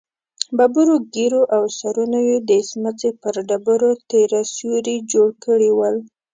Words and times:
ببرو 0.57 0.95
ږېرو 1.13 1.41
او 1.55 1.63
سرونو 1.77 2.19
يې 2.29 2.37
د 2.49 2.51
سمڅې 2.69 3.09
پر 3.21 3.35
ډبرو 3.49 3.91
تېره 4.11 4.41
سيوري 4.55 4.97
جوړ 5.11 5.29
کړي 5.45 5.71
ول. 5.73 5.95